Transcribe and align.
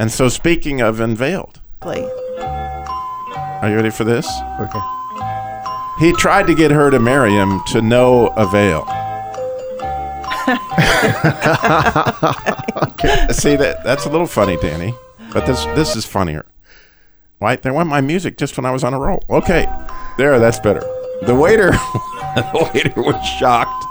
And 0.00 0.10
so, 0.10 0.30
speaking 0.30 0.80
of 0.80 0.98
unveiled, 0.98 1.60
Play. 1.80 2.02
are 2.40 3.68
you 3.68 3.76
ready 3.76 3.90
for 3.90 4.04
this? 4.04 4.26
Okay. 4.58 4.80
He 5.98 6.14
tried 6.14 6.46
to 6.46 6.54
get 6.54 6.70
her 6.70 6.90
to 6.90 6.98
marry 6.98 7.32
him 7.32 7.60
to 7.66 7.82
no 7.82 8.28
avail. 8.28 8.86
See 13.30 13.56
that 13.56 13.82
that's 13.84 14.06
a 14.06 14.08
little 14.08 14.26
funny, 14.26 14.56
Danny, 14.56 14.94
but 15.34 15.44
this 15.44 15.66
this 15.76 15.94
is 15.94 16.06
funnier. 16.06 16.46
Why 17.36 17.56
there 17.56 17.74
went 17.74 17.90
my 17.90 18.00
music 18.00 18.38
just 18.38 18.56
when 18.56 18.64
I 18.64 18.70
was 18.70 18.82
on 18.82 18.94
a 18.94 18.98
roll. 18.98 19.22
Okay, 19.28 19.66
there, 20.16 20.38
that's 20.38 20.60
better. 20.60 20.80
The 21.26 21.34
waiter, 21.34 21.72
the 22.36 22.70
waiter 22.72 23.02
was 23.02 23.22
shocked 23.26 23.84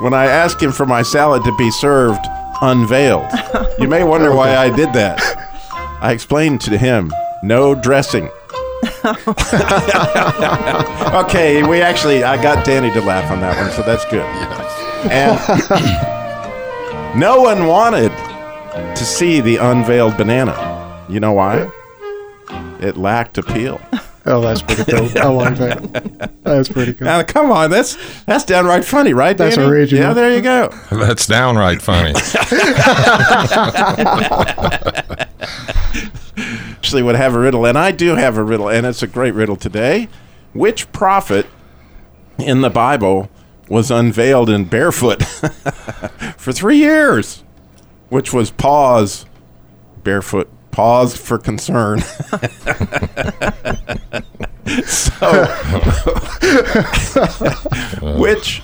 when 0.00 0.14
I 0.14 0.26
asked 0.26 0.62
him 0.62 0.70
for 0.70 0.86
my 0.86 1.02
salad 1.02 1.42
to 1.42 1.56
be 1.56 1.68
served 1.72 2.24
unveiled. 2.62 3.30
You 3.78 3.88
may 3.88 4.04
wonder 4.04 4.34
why 4.34 4.56
I 4.56 4.74
did 4.74 4.94
that. 4.94 5.20
I 6.00 6.12
explained 6.12 6.62
to 6.62 6.78
him, 6.78 7.12
no 7.42 7.74
dressing. 7.74 8.24
okay, 11.14 11.62
we 11.62 11.82
actually 11.82 12.24
I 12.24 12.42
got 12.42 12.64
Danny 12.64 12.90
to 12.92 13.00
laugh 13.02 13.30
on 13.30 13.40
that 13.40 13.54
one, 13.60 13.70
so 13.72 13.82
that's 13.82 14.06
good. 14.06 14.24
And 15.12 15.38
no 17.20 17.42
one 17.42 17.66
wanted 17.66 18.12
to 18.96 19.04
see 19.04 19.40
the 19.42 19.58
unveiled 19.58 20.16
banana. 20.16 21.04
You 21.08 21.20
know 21.20 21.32
why? 21.32 21.70
It 22.80 22.96
lacked 22.96 23.36
appeal. 23.36 23.80
Oh, 24.28 24.40
that's 24.40 24.60
pretty 24.60 24.84
cool. 24.90 25.08
I 25.18 25.28
like 25.28 25.56
that. 25.58 26.32
That's 26.42 26.68
pretty 26.68 26.94
cool. 26.94 27.04
Now, 27.06 27.22
come 27.22 27.52
on, 27.52 27.70
that's 27.70 27.96
that's 28.24 28.44
downright 28.44 28.84
funny, 28.84 29.12
right? 29.12 29.36
That's 29.36 29.56
Danny? 29.56 29.68
original. 29.68 30.02
Yeah, 30.04 30.12
there 30.12 30.34
you 30.34 30.42
go. 30.42 30.68
That's 30.92 31.26
downright 31.26 31.82
funny. 31.82 32.12
Actually, 36.76 37.02
would 37.02 37.16
have 37.16 37.34
a 37.34 37.38
riddle, 37.40 37.66
and 37.66 37.76
I 37.76 37.90
do 37.90 38.14
have 38.14 38.36
a 38.36 38.44
riddle, 38.44 38.68
and 38.68 38.86
it's 38.86 39.02
a 39.02 39.08
great 39.08 39.34
riddle 39.34 39.56
today. 39.56 40.08
Which 40.52 40.90
prophet 40.92 41.46
in 42.38 42.60
the 42.60 42.70
Bible 42.70 43.28
was 43.68 43.90
unveiled 43.90 44.48
in 44.48 44.66
barefoot 44.66 45.24
for 46.36 46.52
three 46.52 46.78
years? 46.78 47.42
Which 48.08 48.32
was 48.32 48.52
pause, 48.52 49.26
barefoot, 50.04 50.48
pause 50.70 51.16
for 51.16 51.38
concern. 51.38 52.02
So, 54.84 55.46
which 58.18 58.62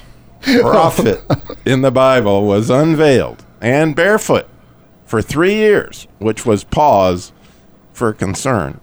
prophet 0.60 1.22
in 1.64 1.82
the 1.82 1.90
Bible 1.90 2.46
was 2.46 2.70
unveiled 2.70 3.44
and 3.60 3.94
barefoot 3.94 4.48
for 5.04 5.22
three 5.22 5.54
years, 5.54 6.06
which 6.18 6.44
was 6.44 6.64
pause 6.64 7.32
for 7.92 8.12
concern. 8.12 8.80